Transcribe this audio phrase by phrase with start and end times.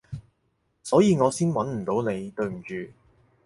[0.81, 2.91] 所以我先搵唔到你，對唔住